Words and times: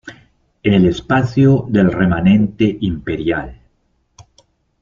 En 0.63 0.73
el 0.73 0.87
espacio 0.87 1.67
del 1.69 1.91
Remanente 1.91 2.75
Imperial. 2.81 3.61